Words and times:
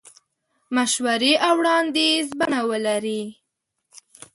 مشورې 0.75 1.33
او 1.47 1.53
وړاندیز 1.59 2.27
بڼه 2.39 2.61
ولري. 2.69 3.21